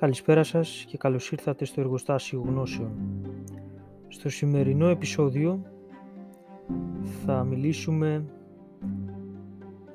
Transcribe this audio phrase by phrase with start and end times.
[0.00, 2.90] Καλησπέρα σας και καλώς ήρθατε στο Εργοστάσιο Γνώσεων.
[4.08, 5.62] Στο σημερινό επεισόδιο
[7.24, 8.24] θα μιλήσουμε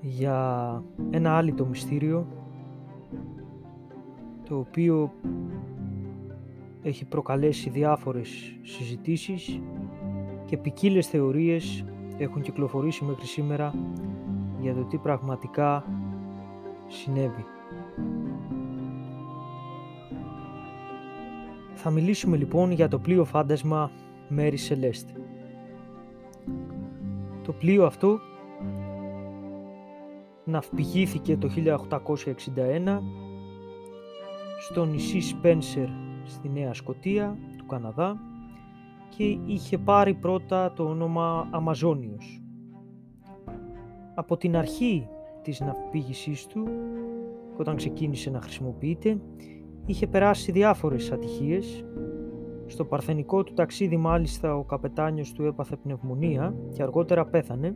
[0.01, 2.27] για ένα άλυτο μυστήριο
[4.49, 5.13] το οποίο
[6.81, 9.61] έχει προκαλέσει διάφορες συζητήσεις
[10.45, 11.85] και ποικίλες θεωρίες
[12.17, 13.73] έχουν κυκλοφορήσει μέχρι σήμερα
[14.59, 15.85] για το τι πραγματικά
[16.87, 17.45] συνέβη.
[21.85, 23.91] Θα μιλήσουμε λοιπόν για το πλοίο φάντασμα
[24.37, 25.17] Mary Celeste.
[27.43, 28.19] Το πλοίο αυτό
[30.43, 31.49] ναυπηγήθηκε το
[31.89, 32.99] 1861
[34.59, 35.87] στο νησί Σπένσερ
[36.25, 38.19] στη Νέα Σκοτία του Καναδά
[39.09, 42.41] και είχε πάρει πρώτα το όνομα Αμαζόνιος.
[44.15, 45.07] Από την αρχή
[45.41, 46.67] της ναυπήγησής του,
[47.57, 49.17] όταν ξεκίνησε να χρησιμοποιείται,
[49.85, 51.85] είχε περάσει διάφορες ατυχίες.
[52.65, 57.75] Στο παρθενικό του ταξίδι μάλιστα ο καπετάνιος του έπαθε πνευμονία και αργότερα πέθανε.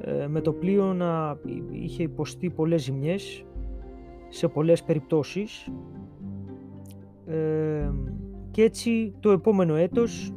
[0.00, 1.38] Ε, με το πλοίο να
[1.70, 3.44] είχε υποστεί πολλές ζημιές
[4.28, 5.72] σε πολλές περιπτώσεις
[7.26, 7.90] ε,
[8.50, 10.32] και έτσι το επόμενο έτος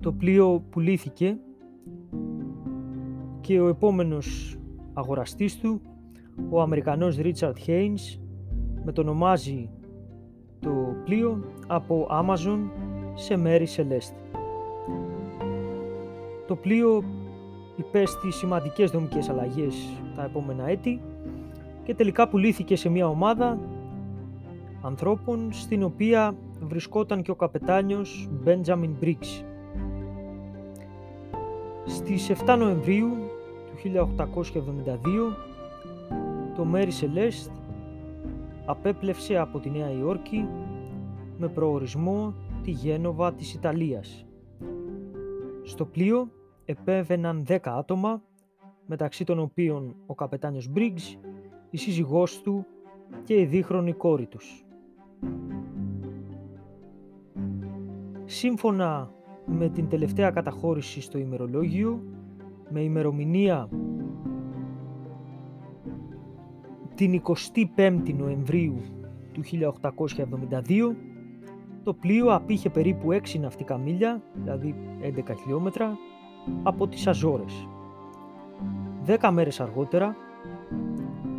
[0.00, 1.38] το πλοίο πουλήθηκε
[3.40, 4.58] και ο επόμενος
[4.92, 5.80] αγοραστής του,
[6.50, 8.18] ο Αμερικανός Ρίτσαρτ Χέινς,
[8.86, 9.68] μετονομάζει
[10.60, 10.70] το
[11.04, 12.58] πλοίο από Amazon
[13.14, 14.40] σε Mary Celeste.
[16.46, 17.04] Το πλοίο
[17.76, 19.74] υπέστη σημαντικές δομικές αλλαγές
[20.16, 21.00] τα επόμενα έτη
[21.84, 23.58] και τελικά πουλήθηκε σε μια ομάδα
[24.82, 29.44] ανθρώπων στην οποία βρισκόταν και ο καπετάνιος Benjamin Briggs.
[31.86, 33.08] Στις 7 Νοεμβρίου
[33.66, 35.46] του 1872
[36.56, 37.65] το Mary Celeste
[38.66, 40.48] απέπλευσε από τη Νέα Υόρκη
[41.38, 44.26] με προορισμό τη Γένοβα της Ιταλίας.
[45.62, 46.30] Στο πλοίο
[46.64, 48.22] επέβαιναν 10 άτομα,
[48.86, 51.18] μεταξύ των οποίων ο καπετάνιος Μπρίγκς,
[51.70, 52.66] η σύζυγός του
[53.24, 54.64] και η δίχρονη κόρη τους.
[58.24, 59.10] Σύμφωνα
[59.46, 62.02] με την τελευταία καταχώρηση στο ημερολόγιο,
[62.70, 63.68] με ημερομηνία
[66.96, 67.22] την
[67.76, 68.80] 25η Νοεμβρίου
[69.32, 70.94] του 1872
[71.84, 75.96] το πλοίο απήχε περίπου 6 ναυτικά μίλια, δηλαδή 11 χιλιόμετρα,
[76.62, 77.68] από τις Αζόρες.
[79.02, 80.16] Δέκα μέρες αργότερα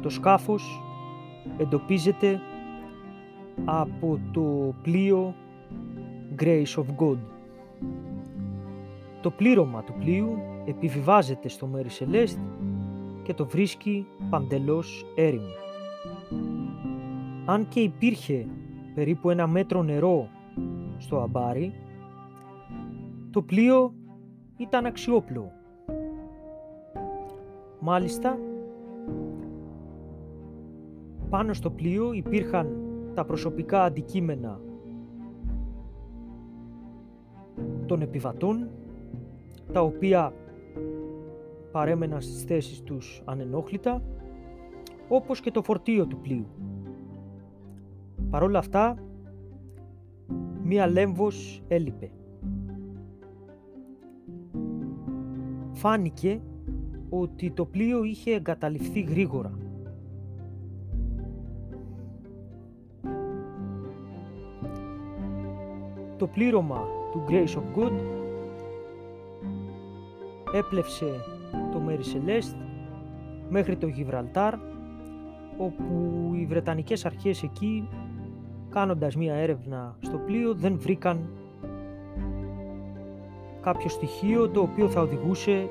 [0.01, 0.81] το σκάφος
[1.57, 2.39] εντοπίζεται
[3.65, 5.35] από το πλοίο
[6.39, 7.17] Grace of God.
[9.21, 12.37] Το πλήρωμα του πλοίου επιβιβάζεται στο Μέρι Σελέστ
[13.27, 15.53] και το βρίσκει παντελώς έρημο.
[17.45, 18.47] Αν και υπήρχε
[18.95, 20.27] περίπου ένα μέτρο νερό
[20.97, 21.73] στο αμπάρι,
[23.31, 23.93] το πλοίο
[24.57, 25.51] ήταν αξιόπλο.
[27.79, 28.39] Μάλιστα,
[31.29, 32.67] πάνω στο πλοίο υπήρχαν
[33.13, 34.59] τα προσωπικά αντικείμενα
[37.85, 38.69] των επιβατών,
[39.71, 40.33] τα οποία
[41.71, 44.03] παρέμεναν στις θέσεις τους ανενόχλητα,
[45.07, 46.47] όπως και το φορτίο του πλοίου.
[48.29, 48.97] Παρόλα αυτά,
[50.63, 52.11] μία λέμβος έλειπε.
[55.71, 56.41] Φάνηκε
[57.09, 59.57] ότι το πλοίο είχε εγκαταλειφθεί γρήγορα.
[66.17, 67.93] Το πλήρωμα του Grace of Good
[70.53, 71.36] έπλευσε το
[71.87, 72.55] Μέρι Σελέστ
[73.49, 74.53] μέχρι το Γιβραλτάρ
[75.57, 77.89] όπου οι Βρετανικές αρχές εκεί
[78.69, 81.29] κάνοντας μία έρευνα στο πλοίο δεν βρήκαν
[83.61, 85.69] κάποιο στοιχείο το οποίο θα οδηγούσε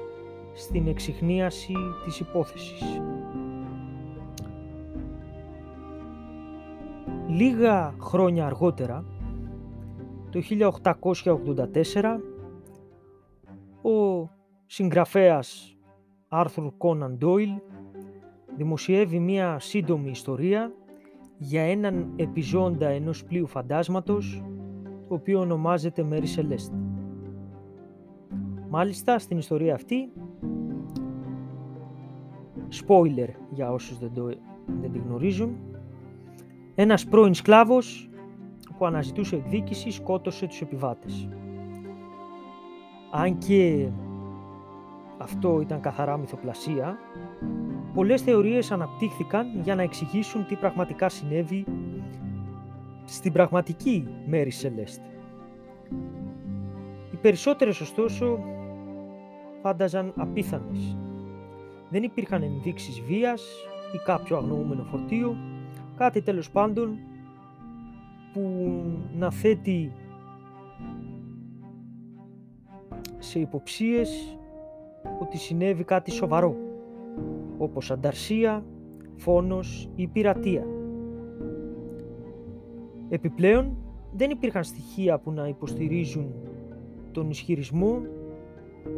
[0.54, 3.00] στην εξυχνίαση της υπόθεσης.
[7.28, 9.04] Λίγα χρόνια αργότερα,
[10.30, 12.20] το 1884,
[13.82, 14.28] ο
[14.66, 15.75] συγγραφέας
[16.28, 17.50] Άρθουρ Κόναν Ντόιλ
[18.56, 20.72] δημοσιεύει μία σύντομη ιστορία
[21.38, 24.42] για έναν επιζώντα ενός πλοίου φαντάσματος
[25.08, 26.72] το οποίο ονομάζεται Μέρι Σελέστ.
[28.68, 30.12] Μάλιστα στην ιστορία αυτή
[32.72, 34.24] spoiler για όσους δεν, το,
[34.80, 35.56] δεν τη γνωρίζουν
[36.74, 38.10] ένας πρώην σκλάβος
[38.78, 41.28] που αναζητούσε εκδίκηση σκότωσε τους επιβάτες.
[43.10, 43.88] Αν και
[45.26, 46.98] αυτό ήταν καθαρά μυθοπλασία,
[47.94, 51.64] πολλές θεωρίες αναπτύχθηκαν για να εξηγήσουν τι πραγματικά συνέβη
[53.04, 55.00] στην πραγματική Μέρη Σελέστ.
[57.12, 58.38] Οι περισσότερες ωστόσο
[59.62, 60.96] φάνταζαν απίθανες.
[61.90, 63.42] Δεν υπήρχαν ενδείξεις βίας
[63.94, 65.36] ή κάποιο αγνοούμενο φορτίο,
[65.96, 66.98] κάτι τέλος πάντων
[68.32, 68.72] που
[69.18, 69.92] να θέτει
[73.18, 74.38] σε υποψίες
[75.18, 76.56] ότι συνέβη κάτι σοβαρό,
[77.58, 78.64] όπως ανταρσία,
[79.16, 80.66] φόνος ή πειρατεία.
[83.08, 83.76] Επιπλέον,
[84.12, 86.34] δεν υπήρχαν στοιχεία που να υποστηρίζουν
[87.12, 88.02] τον ισχυρισμό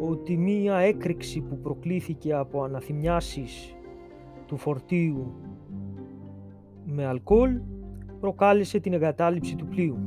[0.08, 3.76] ότι μία έκρηξη που προκλήθηκε από αναθυμιάσεις
[4.46, 5.32] του φορτίου
[6.84, 7.61] με αλκοόλ
[8.20, 9.99] προκάλεσε την εγκατάλειψη του πλοίου.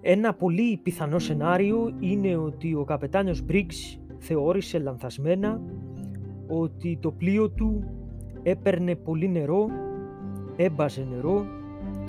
[0.00, 5.60] Ένα πολύ πιθανό σενάριο είναι ότι ο καπετάνιος Μπρίγκς θεώρησε λανθασμένα
[6.48, 7.84] ότι το πλοίο του
[8.42, 9.68] έπαιρνε πολύ νερό,
[10.56, 11.44] έμπαζε νερό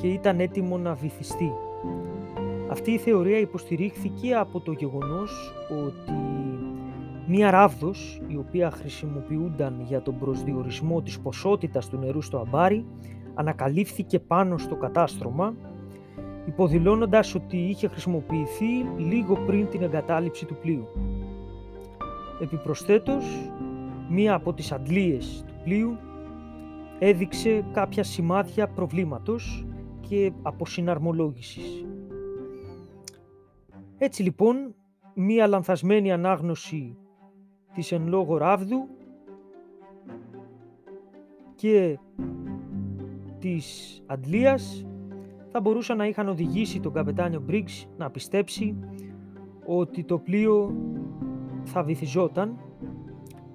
[0.02, 1.52] και ήταν έτοιμο να βυθιστεί.
[2.70, 5.54] Αυτή η θεωρία υποστηρίχθηκε από το γεγονός
[5.86, 6.12] ότι
[7.28, 12.86] μία ράβδος, η οποία χρησιμοποιούνταν για τον προσδιορισμό της ποσότητας του νερού στο αμπάρι,
[13.34, 15.54] ανακαλύφθηκε πάνω στο κατάστρωμα,
[16.46, 20.88] υποδηλώνοντας ότι είχε χρησιμοποιηθεί λίγο πριν την εγκατάλειψη του πλοίου.
[22.42, 23.52] Επιπροσθέτως,
[24.10, 25.98] μία από τις αντλίες του πλοίου
[27.00, 29.66] έδειξε κάποια σημάδια προβλήματος
[30.10, 31.86] και αποσυναρμολόγησης.
[33.98, 34.76] Έτσι λοιπόν,
[35.14, 36.98] μία λανθασμένη ανάγνωση
[37.74, 38.88] της εν λόγω ράβδου
[41.56, 42.00] και
[43.40, 44.86] της αντλίας
[45.51, 48.75] θα μπορούσαν να είχαν οδηγήσει τον καπετάνιο Μπρίγκς να πιστέψει
[49.65, 50.75] ότι το πλοίο
[51.63, 52.59] θα βυθιζόταν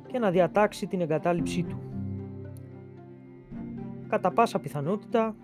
[0.06, 1.78] και να διατάξει την εγκατάλειψή του.
[4.08, 5.36] Κατά πάσα πιθανότητα,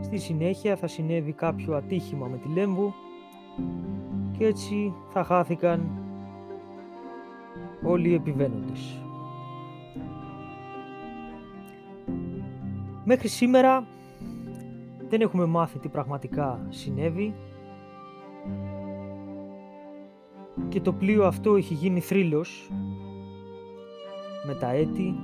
[0.00, 2.94] στη συνέχεια θα συνέβη κάποιο ατύχημα με τη Λέμβο
[4.38, 5.88] και έτσι θα χάθηκαν
[7.82, 9.00] όλοι οι επιβαίνοντες.
[13.04, 13.86] Μέχρι σήμερα
[15.08, 17.34] δεν έχουμε μάθει τι πραγματικά συνέβη
[20.68, 22.70] και το πλοίο αυτό έχει γίνει θρύλος
[24.46, 25.14] με τα έτη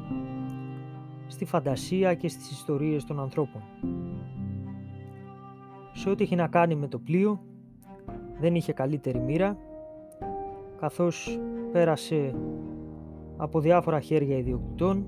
[1.27, 3.63] στη φαντασία και στις ιστορίες των ανθρώπων.
[5.93, 7.41] Σε ό,τι έχει να κάνει με το πλοίο
[8.41, 9.57] δεν είχε καλύτερη μοίρα
[10.81, 11.41] καθώς
[11.73, 12.35] πέρασε
[13.37, 15.07] από διάφορα χέρια ιδιοκτητών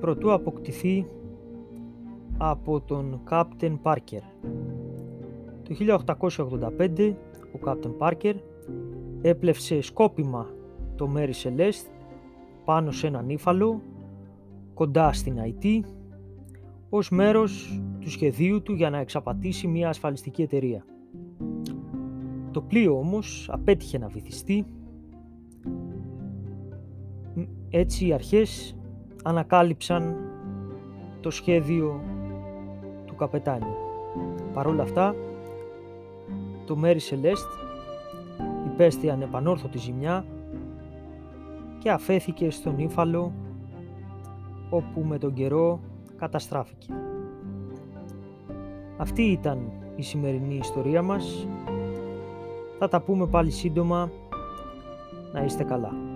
[0.00, 1.06] προτού αποκτηθεί
[2.44, 4.20] από τον Κάπτεν Πάρκερ.
[5.62, 5.98] Το
[6.78, 7.14] 1885
[7.54, 8.34] ο Κάπτεν Πάρκερ
[9.22, 10.46] έπλευσε σκόπιμα
[10.96, 11.86] το Μέρι Σελέστ
[12.64, 13.80] πάνω σε έναν ύφαλο
[14.74, 15.84] κοντά στην Αϊτή
[16.88, 20.84] ως μέρος του σχεδίου του για να εξαπατήσει μια ασφαλιστική εταιρεία.
[22.50, 24.66] Το πλοίο όμως απέτυχε να βυθιστεί
[27.70, 28.76] έτσι οι αρχές
[29.22, 30.16] ανακάλυψαν
[31.20, 32.00] το σχέδιο
[33.22, 33.76] του καπετάνιου.
[34.54, 35.14] Παρ' όλα αυτά,
[36.66, 37.46] το Μέρι Σελέστ
[38.66, 40.24] υπέστη ανεπανόρθωτη ζημιά
[41.78, 43.32] και αφέθηκε στον ύφαλο
[44.70, 45.80] όπου με τον καιρό
[46.16, 46.86] καταστράφηκε.
[48.96, 51.46] Αυτή ήταν η σημερινή ιστορία μας.
[52.78, 54.10] Θα τα πούμε πάλι σύντομα.
[55.32, 56.11] Να είστε καλά.